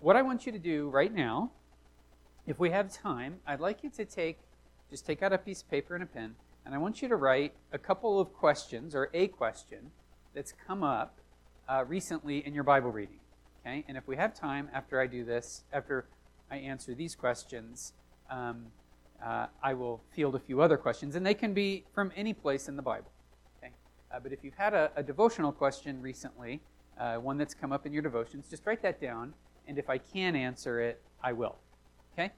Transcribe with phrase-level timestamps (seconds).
[0.00, 1.52] what I want you to do right now,
[2.46, 4.38] if we have time, I'd like you to take,
[4.88, 6.34] just take out a piece of paper and a pen,
[6.64, 9.90] and I want you to write a couple of questions or a question
[10.34, 11.20] that's come up
[11.68, 13.20] uh, recently in your Bible reading.
[13.60, 13.84] Okay?
[13.88, 16.06] And if we have time after I do this, after
[16.50, 17.92] I answer these questions,
[18.30, 18.66] um,
[19.22, 22.68] uh, I will field a few other questions, and they can be from any place
[22.68, 23.10] in the Bible.
[23.58, 23.72] Okay?
[24.10, 26.62] Uh, but if you've had a, a devotional question recently,
[26.98, 29.34] uh, one that's come up in your devotions, just write that down,
[29.66, 31.56] and if I can answer it, I will.
[32.12, 32.32] Okay?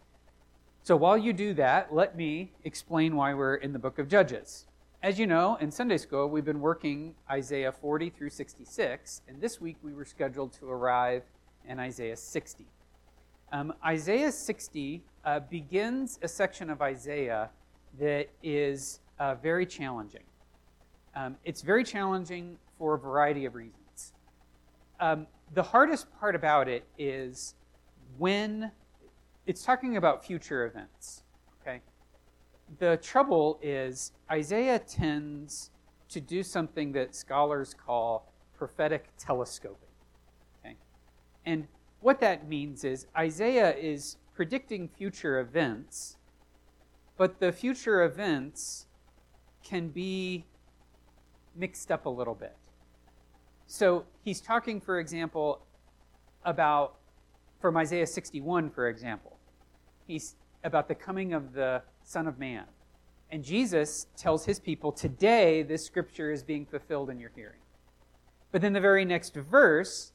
[0.82, 4.66] So while you do that, let me explain why we're in the book of Judges.
[5.02, 9.60] As you know, in Sunday school, we've been working Isaiah 40 through 66, and this
[9.60, 11.24] week we were scheduled to arrive
[11.68, 12.66] in Isaiah 60.
[13.52, 17.50] Um, Isaiah 60 uh, begins a section of Isaiah
[17.98, 20.22] that is uh, very challenging.
[21.14, 24.12] Um, it's very challenging for a variety of reasons.
[25.00, 27.54] Um, the hardest part about it is
[28.18, 28.70] when
[29.46, 31.22] it's talking about future events.
[31.60, 31.80] Okay?
[32.78, 35.70] The trouble is Isaiah tends
[36.08, 39.88] to do something that scholars call prophetic telescoping.
[40.60, 40.76] Okay?
[41.44, 41.66] And
[42.00, 46.16] what that means is Isaiah is predicting future events,
[47.16, 48.86] but the future events
[49.62, 50.46] can be
[51.54, 52.56] mixed up a little bit.
[53.72, 55.64] So he's talking, for example,
[56.44, 56.96] about,
[57.58, 59.38] from Isaiah 61, for example,
[60.06, 62.64] he's about the coming of the Son of Man.
[63.30, 67.60] And Jesus tells his people, Today this scripture is being fulfilled in your hearing.
[68.50, 70.12] But then the very next verse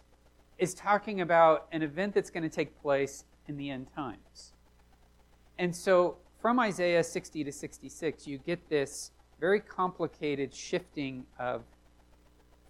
[0.59, 4.53] is talking about an event that's going to take place in the end times.
[5.57, 11.63] And so from Isaiah 60 to 66, you get this very complicated shifting of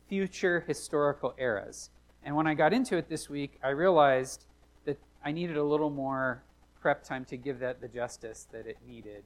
[0.07, 1.89] future historical eras.
[2.23, 4.45] And when I got into it this week, I realized
[4.85, 6.43] that I needed a little more
[6.81, 9.23] prep time to give that the justice that it needed.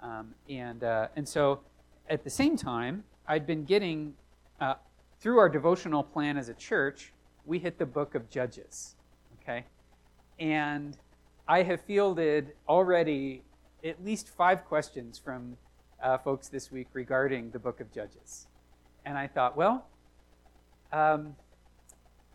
[0.00, 1.60] Um, and, uh, and so
[2.08, 4.14] at the same time, I'd been getting,
[4.60, 4.74] uh,
[5.20, 7.12] through our devotional plan as a church,
[7.44, 8.96] we hit the book of Judges.
[9.40, 9.64] Okay?
[10.38, 10.96] And
[11.46, 13.42] I have fielded already
[13.84, 15.56] at least five questions from
[16.02, 18.46] uh, folks this week regarding the book of Judges.
[19.04, 19.86] And I thought, well,
[20.92, 21.36] um,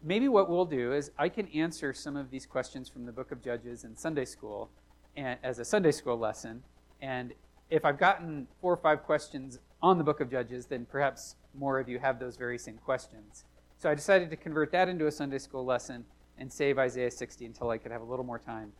[0.04, 3.32] maybe what we'll do is I can answer some of these questions from the book
[3.32, 4.70] of Judges in Sunday school
[5.18, 6.64] and, as a Sunday school lesson.
[7.02, 7.34] And
[7.70, 11.80] if I've gotten four or five questions on the book of Judges, then perhaps more
[11.80, 13.46] of you have those very same questions.
[13.78, 16.06] So I decided to convert that into a Sunday school lesson
[16.38, 18.72] and save Isaiah 60 until I could have a little more time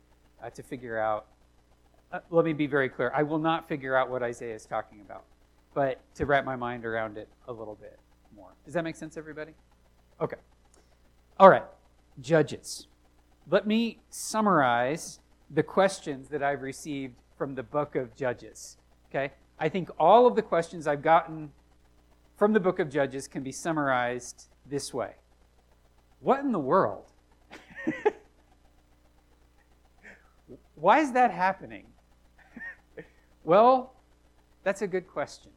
[0.42, 1.26] uh, to figure out.
[2.12, 3.10] Uh, let me be very clear.
[3.14, 5.24] I will not figure out what Isaiah is talking about,
[5.74, 7.98] but to wrap my mind around it a little bit
[8.34, 8.54] more.
[8.64, 9.52] Does that make sense, everybody?
[10.20, 10.36] Okay.
[11.38, 11.64] All right.
[12.20, 12.86] Judges.
[13.50, 18.78] Let me summarize the questions that I've received from the book of Judges.
[19.10, 19.32] Okay?
[19.58, 21.52] I think all of the questions I've gotten
[22.36, 25.14] from the book of Judges can be summarized this way
[26.20, 27.12] What in the world?
[30.74, 31.86] Why is that happening?
[33.44, 33.94] well,
[34.62, 35.52] that's a good question.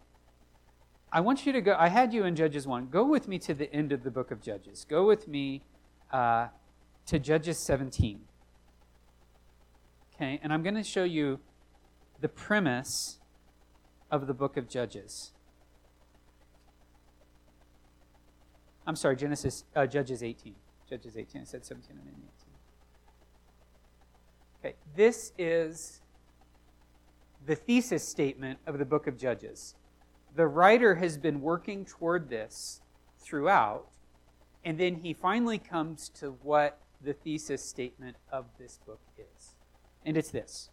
[1.11, 2.89] I want you to go, I had you in Judges 1.
[2.89, 4.85] Go with me to the end of the book of Judges.
[4.87, 5.63] Go with me
[6.11, 6.49] uh,
[7.07, 8.21] to Judges 17.
[10.15, 11.39] Okay, and I'm going to show you
[12.21, 13.17] the premise
[14.11, 15.31] of the book of Judges.
[18.85, 20.55] I'm sorry, Genesis, uh, Judges 18.
[20.87, 21.41] Judges 18.
[21.41, 22.23] I said 17 and 18.
[24.59, 26.01] Okay, this is
[27.45, 29.75] the thesis statement of the book of Judges
[30.39, 32.79] the writer has been working toward this
[33.19, 33.87] throughout,
[34.63, 39.55] and then he finally comes to what the thesis statement of this book is.
[40.05, 40.69] And it's this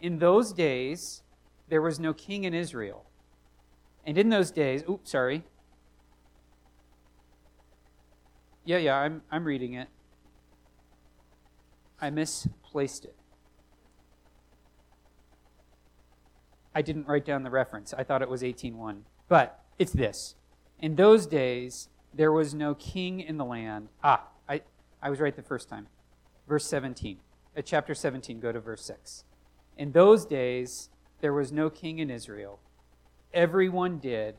[0.00, 1.22] In those days,
[1.68, 3.06] there was no king in Israel.
[4.04, 5.44] And in those days, oops, sorry.
[8.64, 9.86] Yeah, yeah, I'm, I'm reading it.
[12.00, 13.19] I misplaced it.
[16.80, 17.92] I didn't write down the reference.
[17.92, 19.02] I thought it was 18.1.
[19.28, 20.34] But it's this.
[20.78, 23.88] In those days, there was no king in the land.
[24.02, 24.62] Ah, I,
[25.02, 25.88] I was right the first time.
[26.48, 27.18] Verse 17.
[27.54, 29.24] At chapter 17, go to verse 6.
[29.76, 30.88] In those days,
[31.20, 32.60] there was no king in Israel.
[33.34, 34.36] Everyone did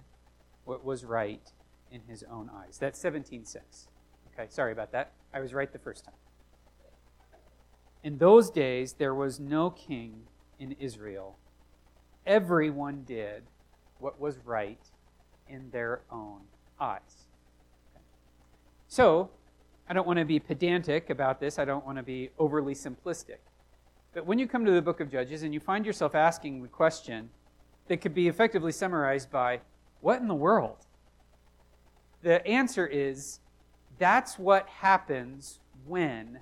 [0.66, 1.52] what was right
[1.92, 2.80] in his own eyes.
[2.80, 3.56] That's 17.6.
[4.34, 5.12] Okay, sorry about that.
[5.32, 6.16] I was right the first time.
[8.04, 10.24] In those days, there was no king
[10.58, 11.38] in Israel
[12.26, 13.44] everyone did
[14.00, 14.82] what was right
[15.48, 16.42] in their own
[16.80, 17.28] eyes.
[18.88, 19.30] So,
[19.90, 23.40] I don't want to be pedantic about this, I don't want to be overly simplistic.
[24.14, 26.68] But when you come to the book of Judges and you find yourself asking the
[26.68, 27.30] question
[27.88, 29.62] that could be effectively summarized by,
[30.02, 30.78] What in the world?
[32.22, 33.40] The answer is,
[33.98, 36.40] That's what happens when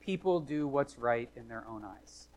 [0.00, 2.28] people do what's right in their own eyes.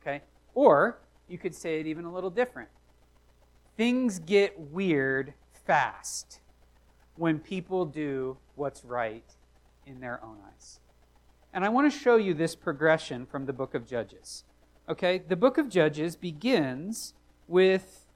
[0.00, 0.22] Okay?
[0.54, 0.98] Or
[1.30, 2.68] you could say it even a little different.
[3.76, 5.34] Things get weird
[5.64, 6.40] fast
[7.16, 9.24] when people do what's right
[9.86, 10.80] in their own eyes.
[11.52, 14.44] And I want to show you this progression from the book of Judges.
[14.88, 15.22] Okay?
[15.26, 17.14] The book of Judges begins
[17.48, 18.06] with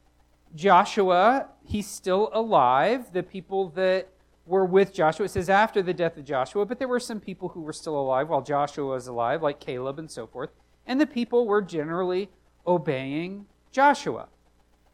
[0.54, 1.48] Joshua.
[1.64, 3.12] He's still alive.
[3.12, 4.08] The people that
[4.46, 7.48] were with Joshua, it says after the death of Joshua, but there were some people
[7.48, 10.50] who were still alive while Joshua was alive, like Caleb and so forth.
[10.86, 12.28] And the people were generally
[12.66, 14.28] obeying Joshua.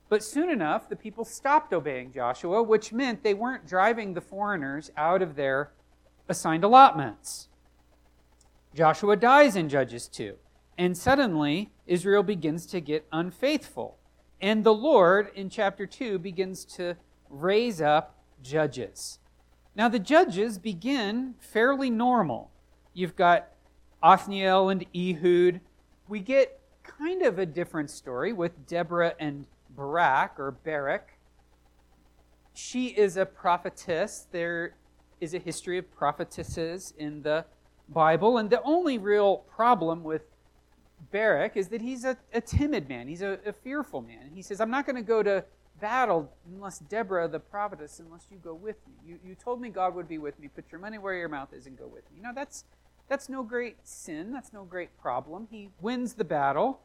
[0.08, 4.90] But soon enough, the people stopped obeying Joshua, which meant they weren't driving the foreigners
[4.96, 5.70] out of their
[6.28, 7.48] assigned allotments.
[8.74, 10.36] Joshua dies in Judges 2,
[10.78, 13.98] and suddenly Israel begins to get unfaithful.
[14.40, 16.96] And the Lord, in chapter 2, begins to
[17.28, 19.18] raise up judges.
[19.74, 22.50] Now, the judges begin fairly normal.
[22.94, 23.48] You've got
[24.02, 25.60] Othniel and Ehud.
[26.08, 31.18] We get kind of a different story with Deborah and Barak, or Barak.
[32.54, 34.26] She is a prophetess.
[34.30, 34.74] There
[35.20, 37.44] is a history of prophetesses in the
[37.88, 38.38] Bible.
[38.38, 40.22] And the only real problem with
[41.12, 44.30] Barak is that he's a, a timid man, he's a, a fearful man.
[44.34, 45.44] He says, I'm not going to go to
[45.80, 48.94] battle unless Deborah, the prophetess, unless you go with me.
[49.04, 50.48] You, you told me God would be with me.
[50.48, 52.18] Put your money where your mouth is and go with me.
[52.18, 52.64] You know, that's,
[53.10, 54.30] that's no great sin.
[54.30, 55.48] That's no great problem.
[55.50, 56.80] He wins the battle.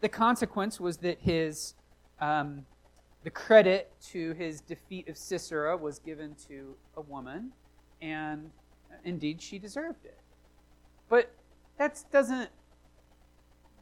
[0.00, 1.74] The consequence was that his,
[2.18, 2.64] um,
[3.24, 7.52] the credit to his defeat of Sisera was given to a woman,
[8.00, 8.50] and
[9.04, 10.18] indeed she deserved it.
[11.10, 11.30] But
[11.76, 12.48] that doesn't,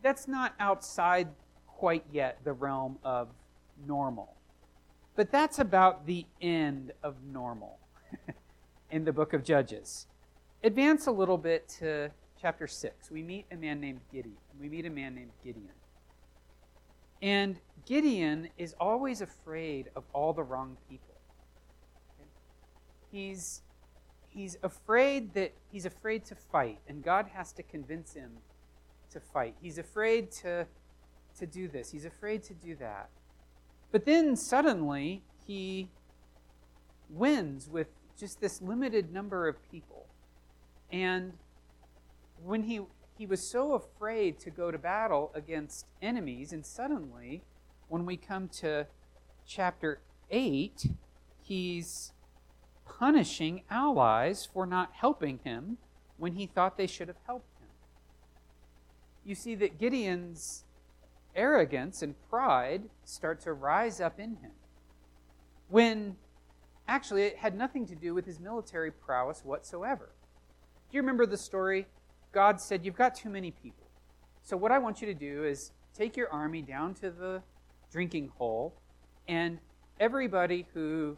[0.03, 1.29] that's not outside
[1.69, 3.29] quite yet the realm of
[3.87, 4.35] normal.
[5.15, 7.79] But that's about the end of normal
[8.91, 10.09] in the book of Judges.
[10.65, 13.11] Advance a little bit to chapter 6.
[13.11, 14.39] We meet a man named Gideon.
[14.59, 15.75] We meet a man named Gideon.
[17.21, 21.21] And Gideon is always afraid of all the wrong people.
[23.13, 23.61] He's,
[24.31, 28.31] he's afraid that he's afraid to fight, and God has to convince him
[29.11, 29.57] to fight.
[29.61, 30.67] He's afraid to,
[31.39, 31.91] to do this.
[31.91, 33.11] He's afraid to do that.
[33.93, 35.91] But then suddenly he
[37.11, 37.89] wins with
[38.19, 40.07] just this limited number of people.
[40.95, 41.33] And
[42.41, 42.83] when he
[43.19, 47.43] he was so afraid to go to battle against enemies, and suddenly,
[47.89, 48.87] when we come to
[49.45, 50.01] chapter
[50.31, 50.87] 8,
[51.43, 52.13] he's
[52.87, 55.79] punishing allies for not helping him
[56.17, 57.69] when he thought they should have helped him.
[59.25, 60.65] You see that Gideon's
[61.35, 64.53] arrogance and pride start to rise up in him.
[65.69, 66.17] When
[66.87, 70.11] actually it had nothing to do with his military prowess whatsoever.
[70.95, 71.89] You remember the story?
[72.31, 73.91] God said, You've got too many people.
[74.45, 77.43] So, what I want you to do is take your army down to the
[77.91, 78.81] drinking hole,
[79.27, 79.59] and
[79.99, 81.17] everybody who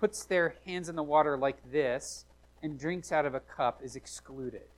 [0.00, 2.24] puts their hands in the water like this
[2.62, 4.68] and drinks out of a cup is excluded.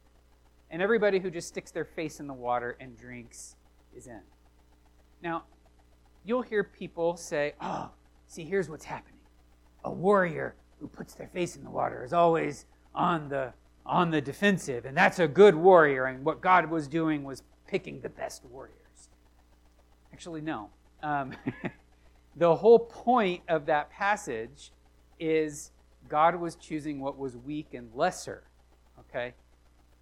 [0.69, 3.55] And everybody who just sticks their face in the water and drinks
[3.97, 4.23] is in.
[5.23, 5.45] Now,
[6.25, 7.91] you'll hear people say, oh,
[8.27, 9.21] see, here's what's happening.
[9.85, 13.53] A warrior who puts their face in the water is always on the
[13.87, 18.01] on the defensive, and that's a good warrior, and what God was doing was picking
[18.01, 19.09] the best warriors.
[20.13, 20.71] Actually, no.
[21.03, 21.33] Um,
[22.37, 24.73] the whole point of that passage
[25.19, 25.73] is
[26.09, 28.45] God was choosing what was weak and lesser.
[28.99, 29.35] Okay?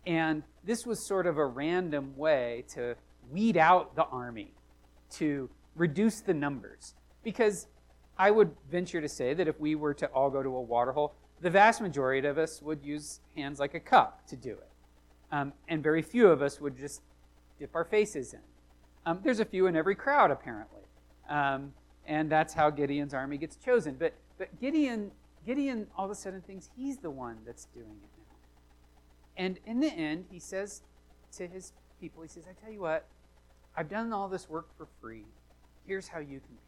[0.07, 2.97] And this was sort of a random way to
[3.31, 4.55] weed out the army,
[5.11, 6.95] to reduce the numbers.
[7.23, 7.67] Because
[8.19, 10.93] I would venture to say that if we were to all go to a water
[10.93, 14.69] hole, the vast majority of us would use hands like a cup to do it.
[15.31, 17.03] Um, and very few of us would just
[17.59, 18.41] dip our faces in.
[19.07, 20.83] Um, there's a few in every crowd, apparently.
[21.29, 21.73] Um,
[22.07, 23.95] and that's how Gideon's army gets chosen.
[23.99, 25.13] But, but Gideon,
[25.47, 28.37] Gideon all of a sudden thinks he's the one that's doing it now.
[29.37, 30.83] And in the end, he says
[31.37, 33.07] to his people, he says, I tell you what,
[33.77, 35.27] I've done all this work for free.
[35.87, 36.68] Here's how you can.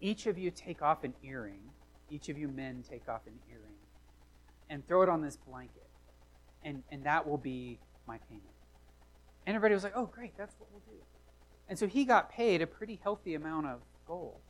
[0.00, 1.62] Each of you take off an earring.
[2.10, 3.76] Each of you men take off an earring
[4.70, 5.88] and throw it on this blanket.
[6.64, 8.44] And, and that will be my payment.
[9.46, 11.02] And everybody was like, oh, great, that's what we'll do.
[11.68, 14.40] And so he got paid a pretty healthy amount of gold.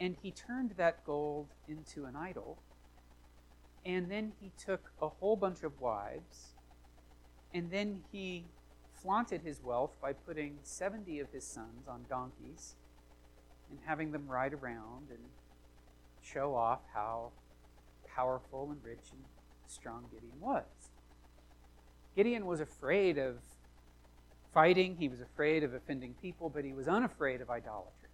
[0.00, 2.58] And he turned that gold into an idol
[3.84, 6.54] And then he took a whole bunch of wives,
[7.54, 8.46] and then he
[8.92, 12.76] flaunted his wealth by putting 70 of his sons on donkeys
[13.72, 15.18] and having them ride around and
[16.20, 17.32] show off how
[18.14, 19.22] powerful and rich and
[19.66, 20.64] strong Gideon was.
[22.14, 23.38] Gideon was afraid of
[24.52, 28.10] fighting, he was afraid of offending people, but he was unafraid of idolatry.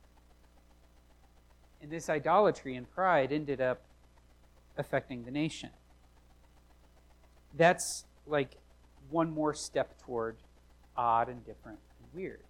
[1.83, 3.83] And this idolatry and pride ended up
[4.77, 5.71] affecting the nation.
[7.57, 8.57] That's like
[9.11, 10.37] one more step toward
[10.97, 12.43] odd and different and weird.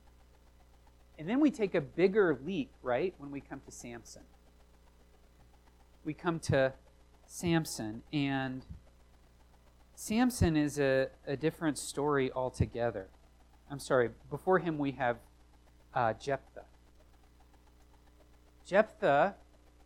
[1.18, 4.22] And then we take a bigger leap, right, when we come to Samson.
[6.04, 6.72] We come to
[7.26, 8.64] Samson, and
[9.94, 13.08] Samson is a, a different story altogether.
[13.70, 15.16] I'm sorry, before him we have
[15.92, 16.64] uh, Jephthah.
[18.64, 19.34] Jephthah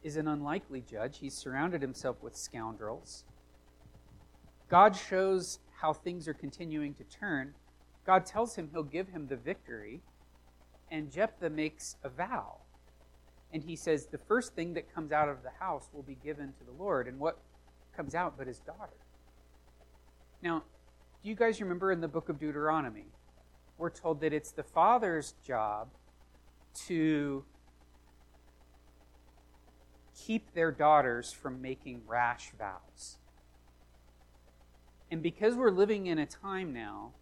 [0.02, 1.18] is an unlikely judge.
[1.18, 3.24] He's surrounded himself with scoundrels.
[4.68, 7.54] God shows how things are continuing to turn.
[8.04, 10.02] God tells him he'll give him the victory,
[10.92, 12.58] and Jephthah makes a vow.
[13.52, 16.52] And he says, The first thing that comes out of the house will be given
[16.58, 17.08] to the Lord.
[17.08, 17.38] And what
[17.96, 18.92] comes out but his daughter?
[20.42, 20.62] Now,
[21.22, 23.06] do you guys remember in the book of Deuteronomy?
[23.78, 25.88] We're told that it's the father's job
[26.86, 27.44] to
[30.14, 33.16] keep their daughters from making rash vows.
[35.10, 37.12] And because we're living in a time now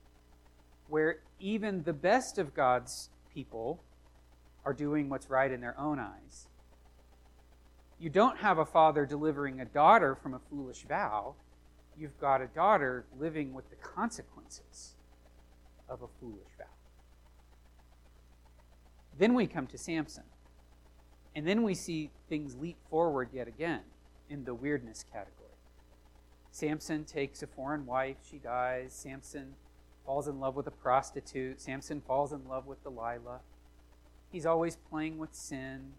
[0.88, 3.82] where even the best of God's people
[4.64, 6.48] are doing what's right in their own eyes,
[7.98, 11.34] you don't have a father delivering a daughter from a foolish vow.
[11.98, 14.94] You've got a daughter living with the consequences
[15.88, 16.64] of a foolish vow.
[19.18, 20.24] Then we come to Samson.
[21.36, 23.82] And then we see things leap forward yet again
[24.30, 25.36] in the weirdness category.
[26.50, 28.92] Samson takes a foreign wife, she dies.
[28.92, 29.54] Samson
[30.10, 31.60] falls in love with a prostitute.
[31.60, 33.38] Samson falls in love with Delilah.
[34.32, 35.92] He's always playing with sin.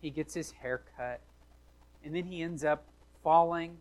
[0.00, 1.20] He gets his hair cut.
[2.04, 2.86] And then he ends up
[3.22, 3.76] falling,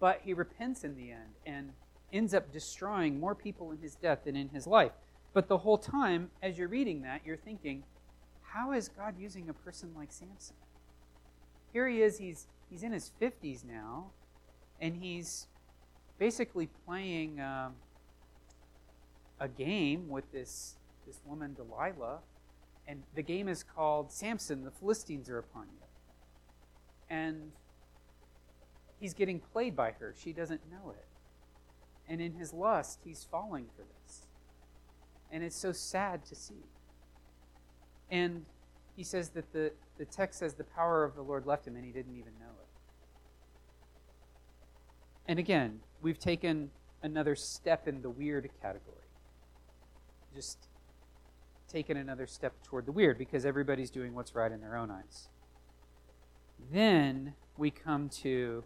[0.00, 1.72] but he repents in the end and
[2.10, 4.92] ends up destroying more people in his death than in his life.
[5.34, 7.84] But the whole time, as you're reading that, you're thinking,
[8.40, 10.56] how is God using a person like Samson?
[11.74, 14.12] Here he is, he's, he's in his 50s now,
[14.80, 15.46] and he's
[16.18, 17.74] basically playing um,
[19.40, 22.20] a game with this, this woman, Delilah,
[22.86, 25.86] and the game is called Samson, the Philistines are upon you.
[27.08, 27.52] And
[28.98, 30.14] he's getting played by her.
[30.16, 31.06] She doesn't know it.
[32.08, 34.26] And in his lust, he's falling for this.
[35.32, 36.64] And it's so sad to see.
[38.10, 38.44] And
[38.96, 41.84] he says that the, the text says the power of the Lord left him and
[41.84, 42.68] he didn't even know it.
[45.26, 46.70] And again, we've taken
[47.02, 48.99] another step in the weird category.
[50.34, 50.68] Just
[51.68, 55.28] taken another step toward the weird because everybody's doing what's right in their own eyes.
[56.72, 58.64] Then we come to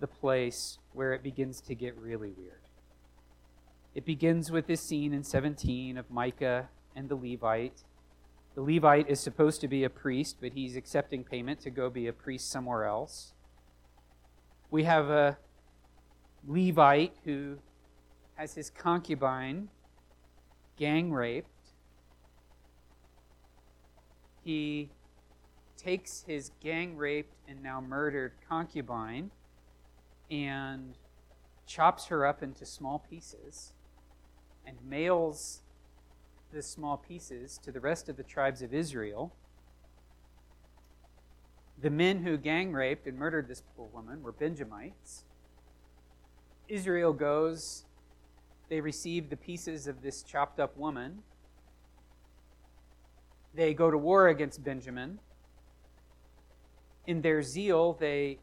[0.00, 2.60] the place where it begins to get really weird.
[3.94, 7.84] It begins with this scene in 17 of Micah and the Levite
[8.54, 12.06] the Levite is supposed to be a priest, but he's accepting payment to go be
[12.06, 13.32] a priest somewhere else.
[14.70, 15.38] We have a
[16.46, 17.58] Levite who
[18.34, 19.68] has his concubine
[20.82, 21.48] gang raped.
[24.42, 24.90] He
[25.76, 29.30] takes his gang raped and now murdered concubine
[30.28, 30.98] and
[31.68, 33.74] chops her up into small pieces
[34.66, 35.60] and mails
[36.52, 39.32] the small pieces to the rest of the tribes of Israel.
[41.80, 45.22] The men who gang raped and murdered this poor woman were Benjamites.
[46.66, 47.84] Israel goes,
[48.72, 51.18] they receive the pieces of this chopped up woman.
[53.52, 55.18] They go to war against Benjamin.
[57.06, 58.38] In their zeal, they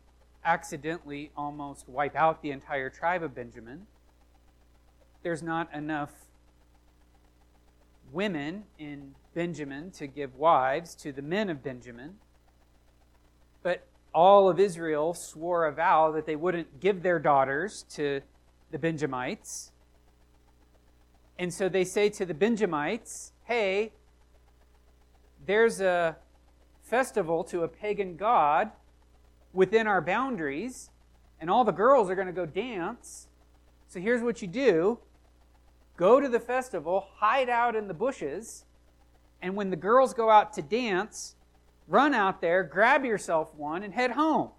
[0.45, 3.87] accidentally almost wipe out the entire tribe of Benjamin.
[5.23, 6.11] There's not enough
[8.11, 12.17] women in Benjamin to give wives to the men of Benjamin.
[13.63, 18.21] But all of Israel swore a vow that they wouldn't give their daughters to
[18.69, 19.71] the Benjamites.
[21.39, 23.93] And so they say to the Benjamites, hey,
[25.45, 26.17] there's a
[26.83, 28.71] festival to a pagan god
[29.53, 30.89] within our boundaries,
[31.39, 33.29] and all the girls are going to go dance.
[33.87, 34.99] So here's what you do
[35.95, 38.65] Go to the festival, hide out in the bushes,
[39.41, 41.35] and when the girls go out to dance,
[41.87, 44.49] run out there, grab yourself one, and head home.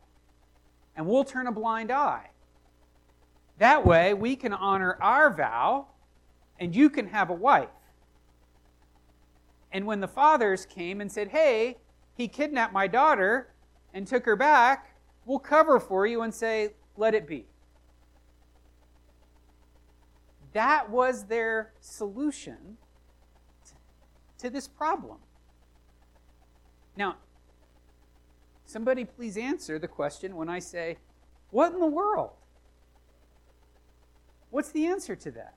[0.96, 2.30] And we'll turn a blind eye.
[3.58, 5.89] That way, we can honor our vow
[6.60, 7.70] and you can have a wife.
[9.72, 11.78] And when the fathers came and said, Hey,
[12.14, 13.54] he kidnapped my daughter
[13.94, 17.46] and took her back, we'll cover for you and say, Let it be.
[20.52, 22.76] That was their solution
[24.38, 25.18] to this problem.
[26.96, 27.16] Now,
[28.64, 30.98] somebody please answer the question when I say,
[31.50, 32.32] What in the world?
[34.50, 35.54] What's the answer to that?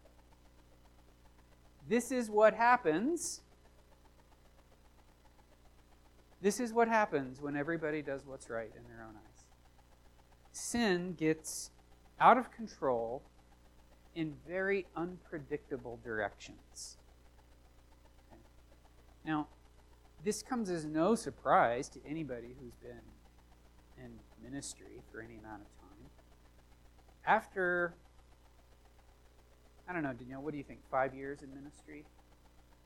[1.87, 3.41] This is what happens.
[6.41, 9.45] This is what happens when everybody does what's right in their own eyes.
[10.51, 11.71] Sin gets
[12.19, 13.23] out of control
[14.15, 16.97] in very unpredictable directions.
[19.25, 19.47] Now,
[20.23, 23.01] this comes as no surprise to anybody who's been
[23.97, 24.11] in
[24.41, 26.09] ministry for any amount of time.
[27.25, 27.95] After,
[29.87, 32.05] I don't know, Danielle, what do you think, five years in ministry?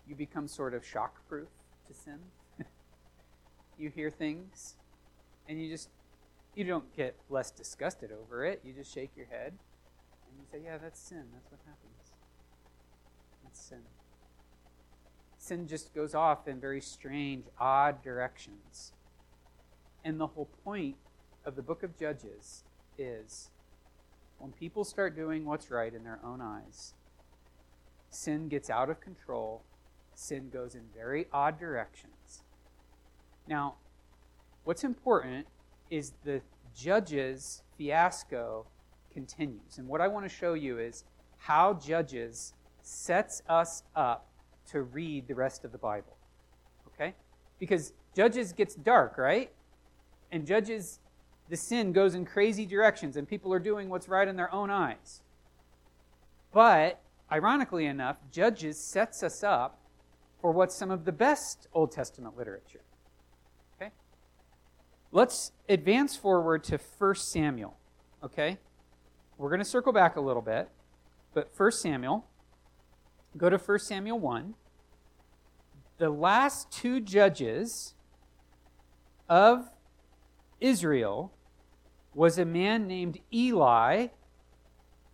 [0.07, 1.49] You become sort of shock proof
[1.87, 2.19] to sin.
[3.77, 4.75] you hear things,
[5.47, 5.89] and you just,
[6.55, 8.61] you don't get less disgusted over it.
[8.63, 9.53] You just shake your head,
[10.27, 11.25] and you say, yeah, that's sin.
[11.33, 12.11] That's what happens.
[13.43, 13.81] That's sin
[15.47, 18.91] sin just goes off in very strange, odd directions.
[20.03, 20.97] And the whole point
[21.45, 22.63] of the book of Judges
[22.97, 23.49] is
[24.37, 26.93] when people start doing what's right in their own eyes,
[28.09, 29.63] sin gets out of control,
[30.13, 32.43] sin goes in very odd directions.
[33.47, 33.75] Now,
[34.63, 35.47] what's important
[35.89, 36.41] is the
[36.75, 38.67] Judges fiasco
[39.11, 39.77] continues.
[39.77, 41.03] And what I want to show you is
[41.37, 44.27] how Judges sets us up
[44.71, 46.17] to read the rest of the Bible.
[46.87, 47.15] Okay?
[47.59, 49.51] Because Judges gets dark, right?
[50.31, 50.99] And Judges,
[51.49, 54.69] the sin goes in crazy directions, and people are doing what's right in their own
[54.69, 55.21] eyes.
[56.53, 57.01] But,
[57.31, 59.79] ironically enough, Judges sets us up
[60.41, 62.81] for what's some of the best Old Testament literature.
[63.75, 63.91] Okay?
[65.11, 67.77] Let's advance forward to 1 Samuel.
[68.23, 68.57] Okay?
[69.37, 70.69] We're going to circle back a little bit,
[71.33, 72.25] but 1 Samuel
[73.37, 74.55] Go to 1 Samuel 1.
[75.99, 77.93] The last two judges
[79.29, 79.69] of
[80.59, 81.33] Israel
[82.17, 84.07] was a man named Eli,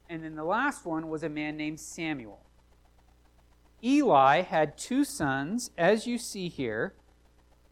[0.10, 2.40] and then the last one was a man named Samuel.
[3.84, 6.94] Eli had two sons, as you see here,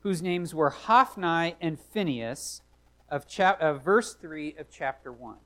[0.01, 2.61] whose names were Hophni and Phinehas,
[3.07, 5.37] of, chap- of verse 3 of chapter 1.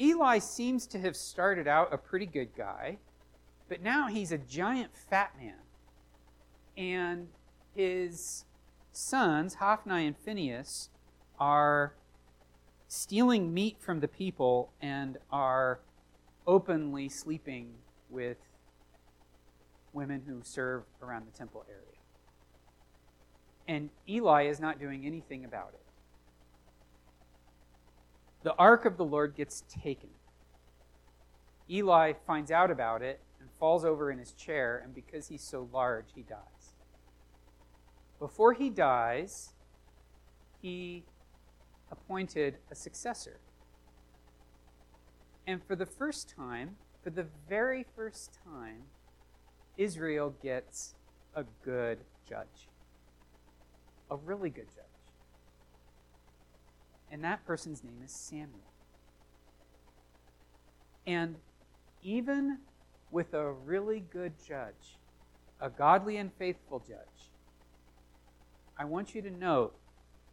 [0.00, 2.96] Eli seems to have started out a pretty good guy,
[3.68, 5.60] but now he's a giant fat man.
[6.74, 7.28] And
[7.74, 8.46] his
[8.92, 10.88] sons, Hophni and Phinehas,
[11.42, 11.94] are
[12.86, 15.80] stealing meat from the people and are
[16.46, 17.74] openly sleeping
[18.10, 18.36] with
[19.92, 21.80] women who serve around the temple area.
[23.66, 25.82] And Eli is not doing anything about it
[28.42, 30.10] the ark of the Lord gets taken.
[31.70, 35.68] Eli finds out about it and falls over in his chair, and because he's so
[35.72, 36.74] large, he dies.
[38.18, 39.52] Before he dies,
[40.60, 41.04] he
[41.92, 43.38] appointed a successor.
[45.46, 48.84] And for the first time, for the very first time,
[49.76, 50.94] Israel gets
[51.34, 52.68] a good judge.
[54.10, 54.84] A really good judge.
[57.10, 58.72] And that person's name is Samuel.
[61.06, 61.36] And
[62.02, 62.58] even
[63.10, 64.98] with a really good judge,
[65.60, 67.30] a godly and faithful judge,
[68.78, 69.74] I want you to note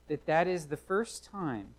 [0.09, 1.75] that that is the first time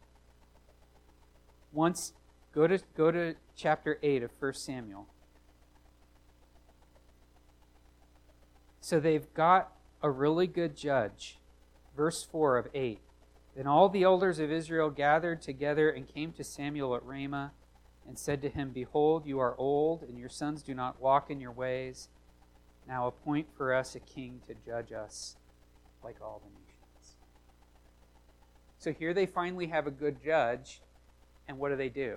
[1.73, 2.13] once
[2.55, 5.07] go to go to chapter 8 of 1 Samuel.
[8.81, 11.39] So they've got a really good judge.
[11.97, 13.01] Verse 4 of 8.
[13.57, 17.53] Then all the elders of Israel gathered together and came to Samuel at Ramah
[18.07, 21.41] and said to him, Behold, you are old, and your sons do not walk in
[21.41, 22.09] your ways.
[22.89, 25.37] Now appoint for us a king to judge us
[26.03, 26.60] like all the nations.
[28.81, 30.81] So here they finally have a good judge,
[31.47, 32.17] and what do they do?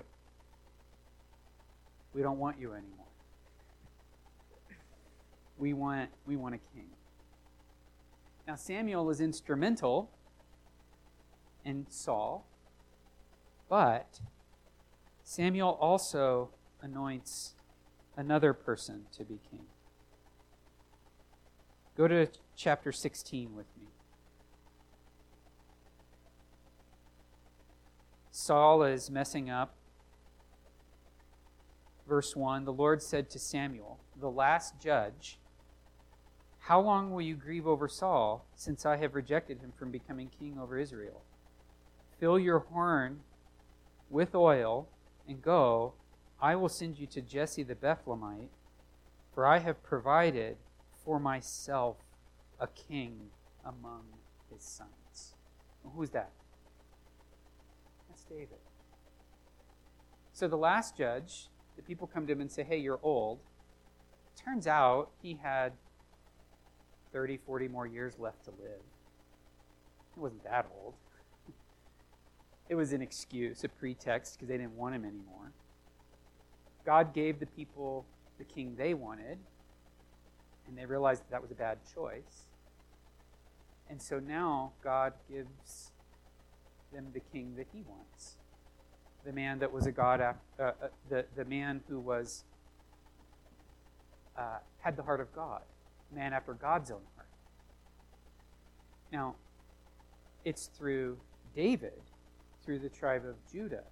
[2.14, 3.06] We don't want you anymore.
[5.58, 6.88] We want, we want a king.
[8.48, 10.10] Now, Samuel is instrumental
[11.66, 12.46] in Saul.
[13.68, 14.20] But
[15.22, 16.50] Samuel also
[16.80, 17.54] anoints
[18.16, 19.66] another person to be king.
[21.94, 23.73] Go to chapter 16 with me.
[28.36, 29.76] Saul is messing up
[32.08, 35.38] verse 1, the Lord said to Samuel, the last judge,
[36.58, 40.58] How long will you grieve over Saul, since I have rejected him from becoming king
[40.60, 41.22] over Israel?
[42.18, 43.20] Fill your horn
[44.10, 44.88] with oil
[45.28, 45.92] and go.
[46.42, 48.50] I will send you to Jesse the Bethlehemite,
[49.32, 50.56] for I have provided
[51.04, 51.98] for myself
[52.58, 53.30] a king
[53.64, 54.06] among
[54.52, 55.36] his sons.
[55.94, 56.32] Who's that?
[58.34, 58.58] David.
[60.32, 63.38] So the last judge, the people come to him and say, Hey, you're old.
[64.36, 65.72] Turns out he had
[67.12, 68.82] 30, 40 more years left to live.
[70.14, 70.94] He wasn't that old.
[72.66, 75.52] It was an excuse, a pretext, because they didn't want him anymore.
[76.86, 78.06] God gave the people
[78.38, 79.38] the king they wanted,
[80.66, 82.48] and they realized that, that was a bad choice.
[83.90, 85.92] And so now God gives
[86.94, 88.36] them the king that he wants.
[89.24, 90.72] The man that was a God, uh, uh,
[91.08, 92.44] the, the man who was
[94.38, 95.62] uh, had the heart of God,
[96.14, 97.28] man after God's own heart.
[99.12, 99.34] Now,
[100.44, 101.18] it's through
[101.54, 102.00] David,
[102.64, 103.84] through the tribe of Judah,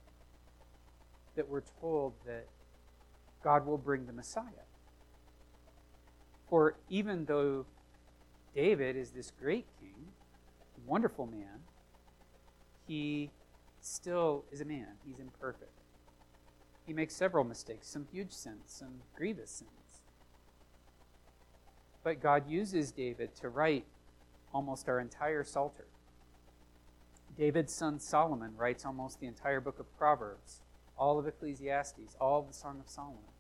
[1.37, 2.47] that we're told that
[3.43, 4.45] God will bring the Messiah.
[6.49, 7.65] For even though
[8.55, 9.95] David is this great king,
[10.87, 11.61] wonderful man,
[12.93, 13.31] he
[13.81, 14.89] still is a man.
[15.07, 15.81] He's imperfect.
[16.87, 20.03] He makes several mistakes, some huge sins, some grievous sins.
[22.05, 23.87] But God uses David to write
[24.53, 25.87] almost our entire Psalter.
[27.35, 30.61] David's son Solomon writes almost the entire book of Proverbs,
[30.99, 33.33] all of Ecclesiastes, all of the Song of Solomon.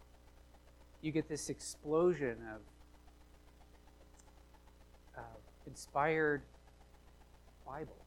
[1.02, 2.62] You get this explosion of
[5.18, 5.36] uh,
[5.66, 6.40] inspired
[7.66, 8.02] Bible.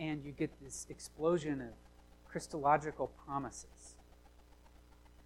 [0.00, 1.74] And you get this explosion of
[2.28, 3.94] Christological promises.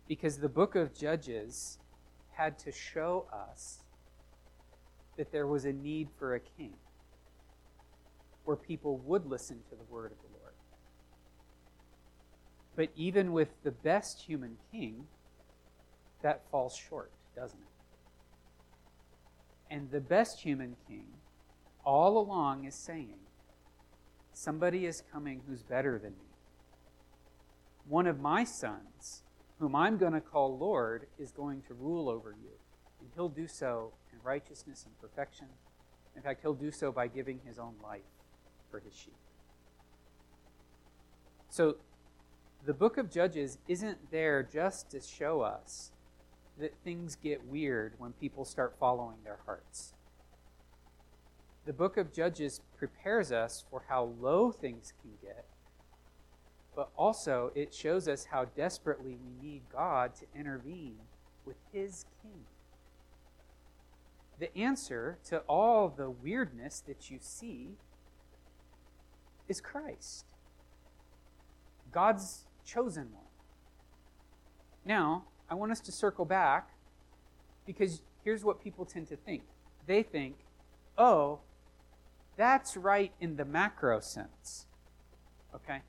[0.06, 1.78] Because the book of Judges
[2.32, 3.78] had to show us
[5.16, 6.74] that there was a need for a king
[8.44, 10.54] where people would listen to the word of the Lord.
[12.76, 15.06] But even with the best human king,
[16.22, 17.66] that falls short, doesn't it?
[19.70, 21.06] And the best human king,
[21.84, 23.14] all along, is saying,
[24.34, 26.26] Somebody is coming who's better than me.
[27.88, 29.22] One of my sons,
[29.60, 32.50] whom I'm going to call Lord, is going to rule over you.
[33.00, 35.46] And he'll do so in righteousness and perfection.
[36.16, 38.02] In fact, he'll do so by giving his own life
[38.70, 39.14] for his sheep.
[41.48, 41.76] So
[42.66, 45.92] the book of Judges isn't there just to show us
[46.58, 49.94] that things get weird when people start following their hearts.
[51.66, 55.46] The book of Judges prepares us for how low things can get,
[56.76, 60.96] but also it shows us how desperately we need God to intervene
[61.46, 62.44] with His King.
[64.38, 67.78] The answer to all the weirdness that you see
[69.48, 70.26] is Christ,
[71.90, 73.24] God's chosen one.
[74.84, 76.70] Now, I want us to circle back
[77.64, 79.44] because here's what people tend to think.
[79.86, 80.36] They think,
[80.98, 81.40] oh,
[82.36, 84.66] that's right in the macro sense.
[85.54, 85.80] Okay?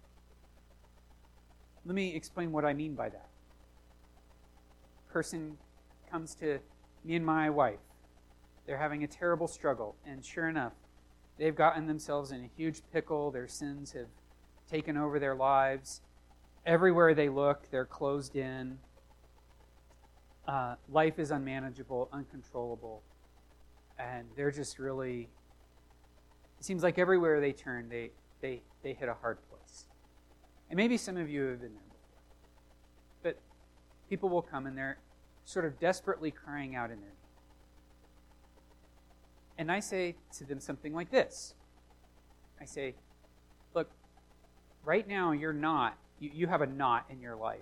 [1.86, 3.30] Let me explain what I mean by that.
[5.12, 5.58] Person
[6.12, 6.60] comes to
[7.04, 7.80] me and my wife.
[8.66, 10.74] They're having a terrible struggle, and sure enough,
[11.38, 13.30] they've gotten themselves in a huge pickle.
[13.30, 14.08] Their sins have
[14.70, 16.02] taken over their lives.
[16.66, 18.80] Everywhere they look, they're closed in.
[20.48, 23.04] Uh, life is unmanageable, uncontrollable,
[24.00, 25.30] and they're just really.
[26.65, 28.10] Seems like everywhere they turn, they
[28.41, 29.86] they they hit a hard place.
[30.71, 32.23] And maybe some of you have been there before,
[33.21, 33.39] but
[34.10, 34.97] people will come and they're
[35.43, 37.15] sort of desperately crying out in their need.
[39.60, 41.54] And I say to them something like this
[42.60, 42.95] I say,
[43.75, 43.91] Look,
[44.84, 47.62] right now you're not, you, you have a knot in your life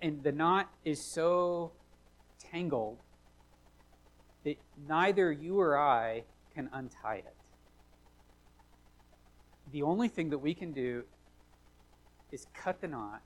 [0.00, 1.72] and the knot is so
[2.38, 2.98] tangled
[4.44, 6.22] that neither you or I
[6.54, 7.34] can untie it.
[9.72, 11.04] The only thing that we can do
[12.30, 13.22] is cut the knot,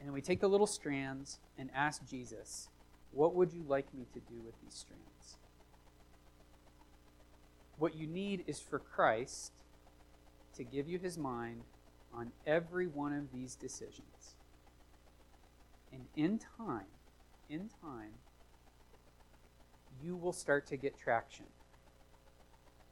[0.00, 2.68] and we take the little strands and ask Jesus,
[3.10, 5.38] What would you like me to do with these strands?
[7.78, 9.52] What you need is for Christ
[10.56, 11.62] to give you his mind
[12.12, 14.34] on every one of these decisions.
[15.92, 16.86] And in time,
[17.48, 18.14] in time,
[20.02, 21.46] you will start to get traction.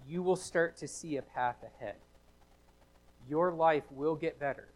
[0.06, 1.96] You will start to see a path ahead.
[3.28, 4.68] Your life will get better.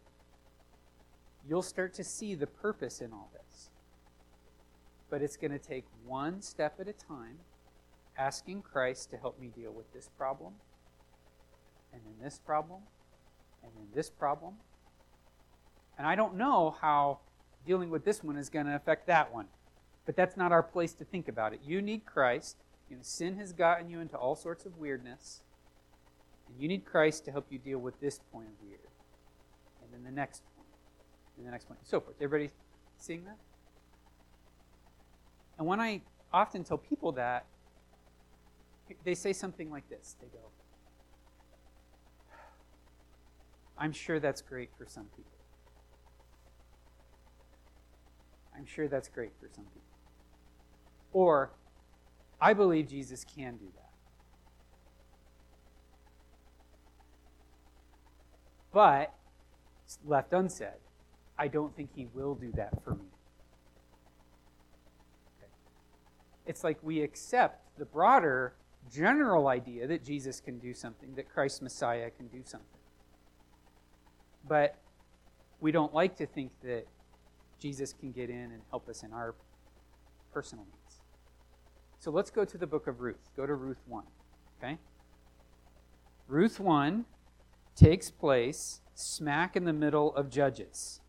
[1.47, 3.69] you'll start to see the purpose in all this.
[5.09, 7.37] But it's going to take one step at a time,
[8.17, 10.53] asking Christ to help me deal with this problem,
[11.91, 12.81] and then this problem,
[13.63, 14.55] and then this problem.
[15.97, 17.19] And I don't know how
[17.65, 19.47] dealing with this one is going to affect that one.
[20.05, 21.61] But that's not our place to think about it.
[21.63, 22.57] You need Christ.
[22.91, 25.43] You know, sin has gotten you into all sorts of weirdness.
[26.49, 28.81] And you need Christ to help you deal with this point of weird.
[29.81, 30.43] And then the next.
[31.37, 31.69] And the next.
[31.69, 32.17] And so forth.
[32.21, 32.51] Everybody
[32.97, 33.37] seeing that?
[35.57, 36.01] And when I
[36.33, 37.45] often tell people that,
[39.05, 40.17] they say something like this.
[40.19, 40.49] They go,
[43.77, 45.31] I'm sure that's great for some people.
[48.53, 49.81] I'm sure that's great for some people.
[51.13, 51.51] Or,
[52.41, 53.91] I believe Jesus can do that.
[58.73, 59.13] But,
[60.05, 60.79] left unsaid,
[61.37, 63.05] I don't think he will do that for me.
[65.37, 65.51] Okay.
[66.47, 68.53] It's like we accept the broader
[68.91, 72.67] general idea that Jesus can do something, that Christ Messiah can do something.
[74.47, 74.77] But
[75.59, 76.85] we don't like to think that
[77.59, 79.35] Jesus can get in and help us in our
[80.33, 80.65] personal.
[82.01, 83.29] So let's go to the book of Ruth.
[83.37, 84.03] Go to Ruth 1.
[84.57, 84.79] Okay?
[86.27, 87.05] Ruth 1
[87.75, 90.99] takes place smack in the middle of Judges.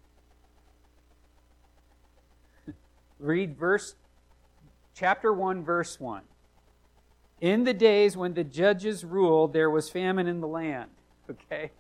[3.18, 3.94] Read verse
[4.94, 6.24] chapter 1 verse 1.
[7.40, 10.90] In the days when the judges ruled, there was famine in the land.
[11.31, 11.70] Okay?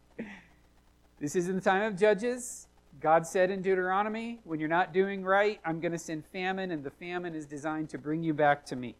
[1.20, 2.68] This is in the time of Judges.
[3.00, 6.82] God said in Deuteronomy, when you're not doing right, I'm going to send famine, and
[6.82, 8.96] the famine is designed to bring you back to me.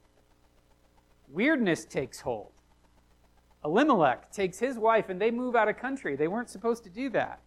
[1.32, 2.52] Weirdness takes hold.
[3.64, 6.14] Elimelech takes his wife and they move out of country.
[6.14, 7.40] They weren't supposed to do that.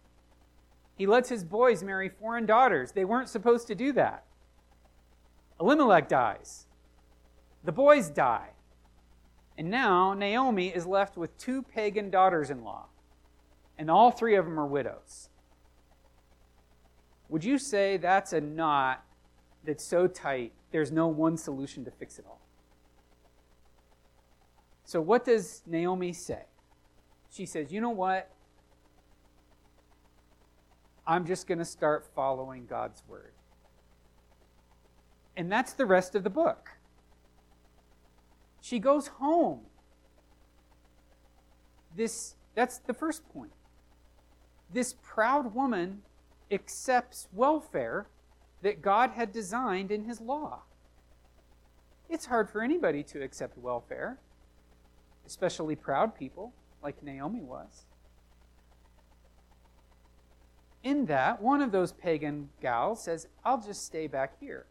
[0.96, 2.92] He lets his boys marry foreign daughters.
[2.92, 4.24] They weren't supposed to do that.
[5.60, 6.66] Elimelech dies.
[7.64, 8.50] The boys die.
[9.58, 12.86] And now Naomi is left with two pagan daughters in law.
[13.78, 15.28] And all three of them are widows.
[17.28, 19.04] Would you say that's a knot
[19.64, 22.45] that's so tight there's no one solution to fix it all?
[24.86, 26.44] So, what does Naomi say?
[27.30, 28.30] She says, You know what?
[31.06, 33.32] I'm just going to start following God's word.
[35.36, 36.70] And that's the rest of the book.
[38.60, 39.60] She goes home.
[41.94, 43.52] This that's the first point.
[44.72, 46.02] This proud woman
[46.50, 48.06] accepts welfare
[48.62, 50.62] that God had designed in his law.
[52.08, 54.18] It's hard for anybody to accept welfare,
[55.26, 57.86] especially proud people like Naomi was.
[60.82, 64.66] In that, one of those pagan gals says, I'll just stay back here.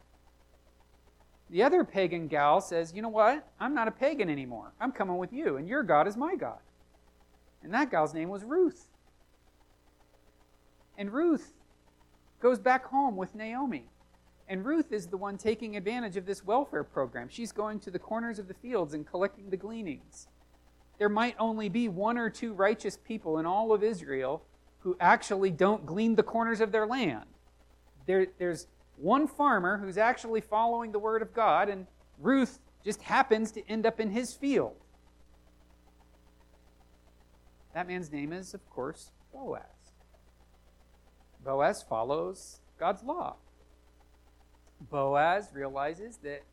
[1.49, 3.47] The other pagan gal says, You know what?
[3.59, 4.73] I'm not a pagan anymore.
[4.79, 6.59] I'm coming with you, and your God is my God.
[7.63, 8.87] And that gal's name was Ruth.
[10.97, 11.53] And Ruth
[12.39, 13.85] goes back home with Naomi.
[14.47, 17.27] And Ruth is the one taking advantage of this welfare program.
[17.29, 20.27] She's going to the corners of the fields and collecting the gleanings.
[20.97, 24.43] There might only be one or two righteous people in all of Israel
[24.79, 27.25] who actually don't glean the corners of their land.
[28.05, 31.87] There, there's one farmer who's actually following the word of God, and
[32.19, 34.75] Ruth just happens to end up in his field.
[37.73, 39.63] That man's name is, of course, Boaz.
[41.43, 43.35] Boaz follows God's law.
[44.79, 46.43] Boaz realizes that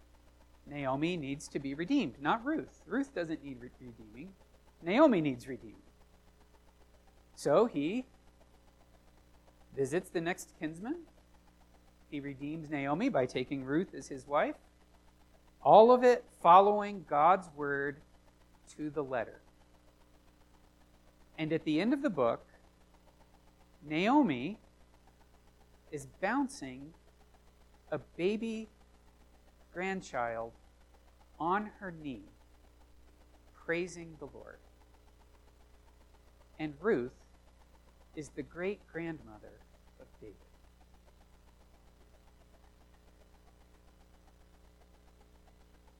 [0.67, 2.83] Naomi needs to be redeemed, not Ruth.
[2.87, 4.33] Ruth doesn't need redeeming,
[4.83, 5.83] Naomi needs redeeming.
[7.35, 8.07] So he
[9.75, 11.03] visits the next kinsman.
[12.11, 14.57] He redeems Naomi by taking Ruth as his wife.
[15.63, 18.01] All of it following God's word
[18.77, 19.41] to the letter.
[21.39, 22.47] And at the end of the book,
[23.85, 24.59] Naomi
[25.91, 26.93] is bouncing
[27.91, 28.69] a baby
[29.73, 30.53] grandchild
[31.39, 32.25] on her knee,
[33.65, 34.59] praising the Lord.
[36.59, 37.13] And Ruth
[38.15, 39.61] is the great grandmother
[40.01, 40.37] of David.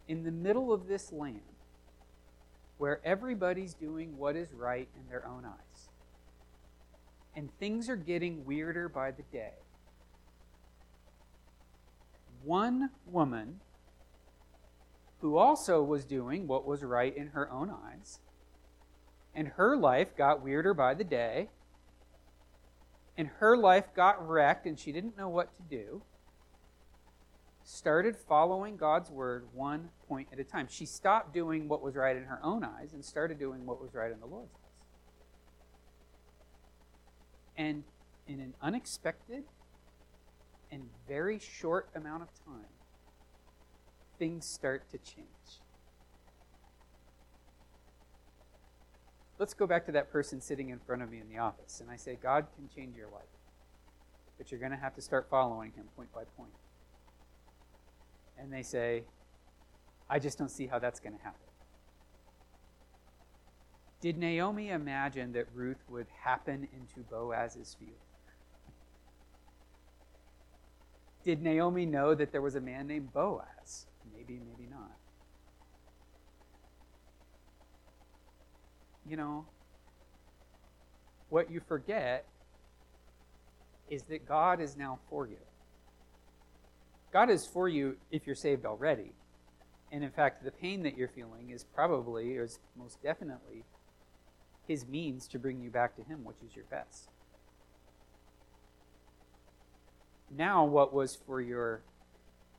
[0.07, 1.41] In the middle of this land,
[2.77, 5.89] where everybody's doing what is right in their own eyes,
[7.35, 9.62] and things are getting weirder by the day,
[12.45, 13.61] one woman
[15.21, 18.19] who also was doing what was right in her own eyes,
[19.35, 21.49] and her life got weirder by the day,
[23.17, 26.03] and her life got wrecked and she didn't know what to do,
[27.65, 30.67] started following God's word one point at a time.
[30.69, 33.95] She stopped doing what was right in her own eyes and started doing what was
[33.95, 34.61] right in the Lord's eyes.
[37.57, 37.85] And
[38.27, 39.45] in an unexpected
[40.73, 42.73] and very short amount of time,
[44.19, 45.27] things start to change.
[49.39, 51.81] Let's go back to that person sitting in front of me in the office.
[51.81, 53.23] And I say, God can change your life.
[54.39, 56.53] But you're going to have to start following him point by point.
[58.39, 59.05] And they say,
[60.09, 61.41] I just don't see how that's going to happen.
[64.01, 67.99] Did Naomi imagine that Ruth would happen into Boaz's field?
[71.25, 73.87] Did Naomi know that there was a man named Boaz?
[74.13, 74.97] Maybe, maybe not.
[79.09, 79.47] You know,
[81.29, 82.27] what you forget
[83.89, 85.39] is that God is now for you.
[87.13, 89.13] God is for you if you're saved already.
[89.93, 93.65] And in fact, the pain that you're feeling is probably, or is most definitely,
[94.67, 97.11] his means to bring you back to him, which is your best.
[100.37, 101.83] Now, what was for your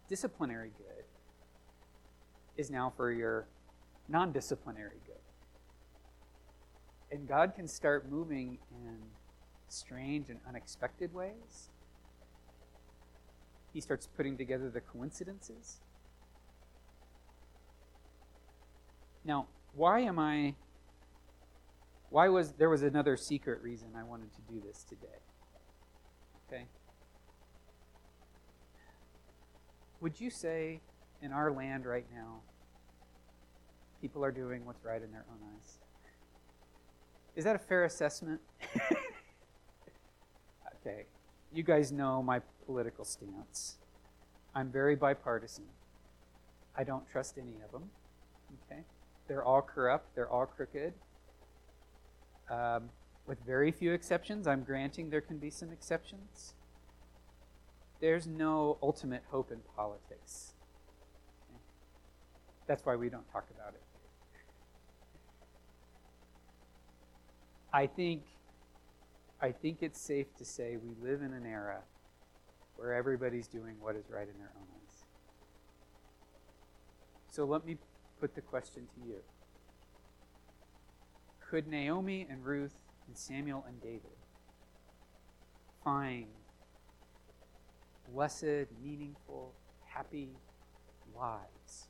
[0.07, 1.05] disciplinary good
[2.55, 3.47] is now for your
[4.07, 5.15] non disciplinary good.
[7.11, 8.97] And God can start moving in
[9.69, 11.69] strange and unexpected ways.
[13.73, 15.79] He starts putting together the coincidences.
[19.25, 20.55] Now, why am I
[22.09, 25.07] why was there was another secret reason I wanted to do this today?
[26.47, 26.65] Okay.
[30.03, 30.81] Would you say
[31.21, 32.41] in our land right now,
[34.01, 35.77] people are doing what's right in their own eyes?
[37.37, 38.41] Is that a fair assessment?
[40.75, 41.05] okay.
[41.53, 43.77] You guys know my political stance.
[44.53, 45.63] I'm very bipartisan.
[46.75, 47.89] I don't trust any of them.
[48.65, 48.81] Okay?
[49.29, 50.93] They're all corrupt, they're all crooked.
[52.51, 52.89] Um,
[53.25, 56.55] with very few exceptions, I'm granting there can be some exceptions.
[58.03, 60.55] There's no ultimate hope in politics.
[62.67, 63.81] That's why we don't talk about it.
[67.71, 68.23] I think
[69.41, 71.79] I think it's safe to say we live in an era
[72.75, 75.05] where everybody's doing what is right in their own eyes.
[77.31, 77.77] So let me
[78.19, 79.19] put the question to you.
[81.39, 82.75] Could Naomi and Ruth
[83.07, 84.17] and Samuel and David
[85.85, 86.27] find
[88.11, 89.53] blessed, meaningful,
[89.85, 90.29] happy
[91.15, 91.87] lives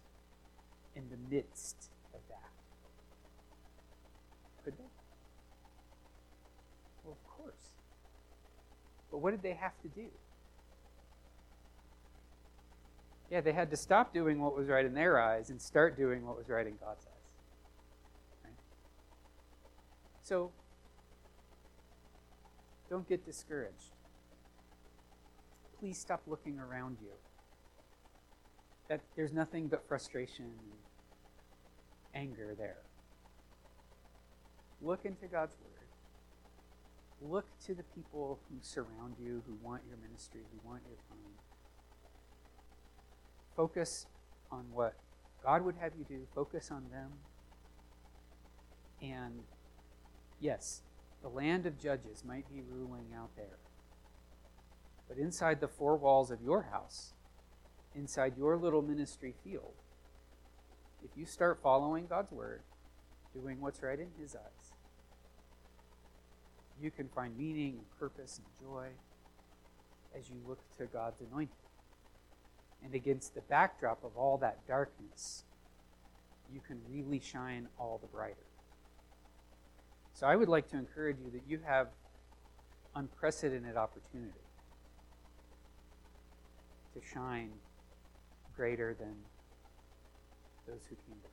[0.95, 2.49] in the midst of that?
[4.63, 4.91] Could they?
[7.03, 7.71] Well, of course.
[9.11, 10.07] But what did they have to do?
[13.29, 16.25] Yeah, they had to stop doing what was right in their eyes and start doing
[16.25, 17.13] what was right in God's eyes.
[20.23, 20.51] So,
[22.89, 23.92] don't get discouraged.
[25.83, 27.09] Please stop looking around you.
[28.87, 32.77] That there's nothing but frustration and anger there.
[34.81, 37.29] Look into God's word.
[37.29, 41.33] Look to the people who surround you, who want your ministry, who want your time.
[43.53, 44.05] Focus
[44.53, 44.93] on what
[45.43, 46.25] God would have you do.
[46.33, 47.11] Focus on them.
[49.01, 49.41] And
[50.39, 50.81] Yes,
[51.21, 53.59] the land of judges might be ruling out there.
[55.13, 57.13] But inside the four walls of your house,
[57.93, 59.75] inside your little ministry field,
[61.03, 62.61] if you start following God's word,
[63.31, 64.71] doing what's right in His eyes,
[66.81, 68.87] you can find meaning and purpose and joy
[70.17, 71.57] as you look to God's anointing.
[72.83, 75.43] And against the backdrop of all that darkness,
[76.51, 78.47] you can really shine all the brighter.
[80.15, 81.89] So I would like to encourage you that you have
[82.95, 84.42] unprecedented opportunity
[86.93, 87.51] to shine
[88.55, 89.15] greater than
[90.67, 91.31] those who came before.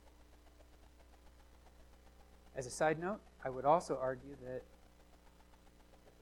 [2.55, 4.63] As a side note, I would also argue that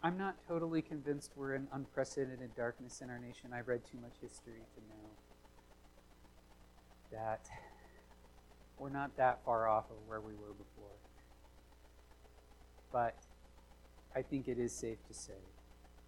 [0.01, 3.51] I'm not totally convinced we're in unprecedented darkness in our nation.
[3.53, 5.09] I've read too much history to know
[7.11, 7.49] that
[8.77, 10.95] we're not that far off of where we were before.
[12.91, 13.17] But
[14.15, 15.33] I think it is safe to say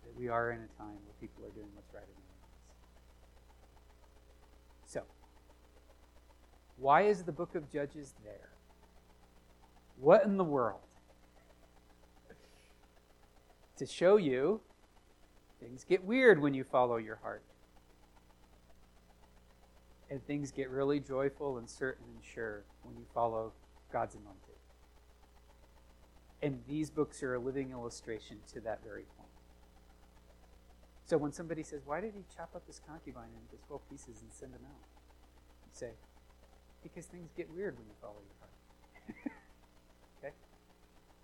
[0.04, 2.32] that we are in a time where people are doing what's right their lives.
[4.86, 5.04] So,
[6.82, 8.50] why is the book of Judges there?
[9.98, 10.82] What in the world?
[13.78, 14.62] to show you
[15.62, 17.44] Things get weird when you follow your heart.
[20.10, 23.54] And things get really joyful and certain and sure when you follow
[23.94, 24.40] God's anointed.
[26.42, 29.30] And these books are a living illustration to that very point.
[31.06, 34.34] So when somebody says, Why did he chop up his concubine into 12 pieces and
[34.34, 34.88] send them out?
[35.66, 35.92] You say,
[36.84, 38.54] Because things get weird when you follow your heart.
[40.20, 40.34] okay?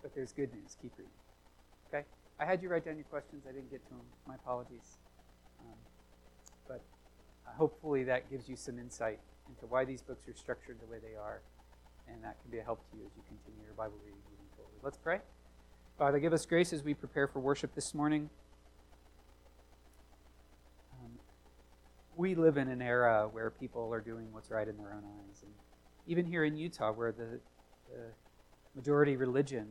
[0.02, 0.78] But there's good news.
[0.82, 1.12] Keep reading.
[1.88, 2.06] Okay?
[2.40, 3.44] I had you write down your questions.
[3.50, 4.06] I didn't get to them.
[4.28, 4.98] My apologies.
[5.62, 5.78] Um,
[6.68, 6.82] but
[7.48, 10.98] uh, hopefully that gives you some insight into why these books are structured the way
[11.02, 11.42] they are.
[12.08, 14.48] And that can be a help to you as you continue your Bible reading moving
[14.56, 14.80] forward.
[14.84, 15.20] Let's pray.
[15.98, 18.30] Father, give us grace as we prepare for worship this morning.
[22.18, 25.44] We live in an era where people are doing what's right in their own eyes.
[25.44, 25.52] And
[26.08, 27.40] even here in Utah, where the,
[27.90, 28.02] the
[28.76, 29.68] majority religion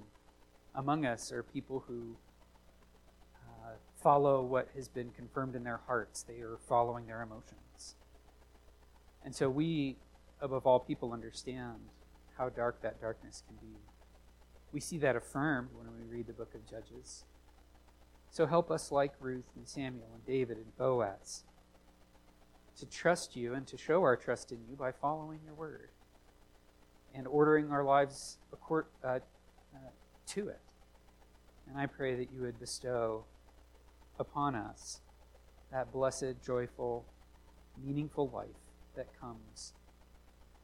[0.75, 2.17] among us are people who
[3.35, 7.97] uh, follow what has been confirmed in their hearts, they are following their emotions.
[9.25, 9.97] And so we,
[10.41, 11.81] above all people, understand
[12.39, 13.77] how dark that darkness can be.
[14.73, 17.25] We see that affirmed when we read the book of Judges.
[18.31, 21.45] So help us, like Ruth and Samuel and David and Boaz,
[22.79, 25.91] to trust you and to show our trust in you by following your word
[27.15, 29.09] and ordering our lives accord, uh,
[29.75, 29.79] uh,
[30.27, 30.61] to it.
[31.69, 33.25] And I pray that you would bestow
[34.19, 35.01] upon us
[35.73, 37.05] that blessed, joyful,
[37.83, 38.47] meaningful life
[38.95, 39.73] that comes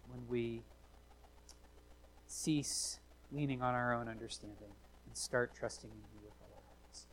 [0.09, 0.63] when we
[2.27, 3.01] cease
[3.31, 4.73] leaning on our own understanding
[5.07, 7.07] and start trusting in you with our hearts.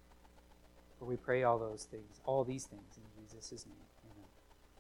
[0.97, 3.88] For we pray all those things, all these things in Jesus' name.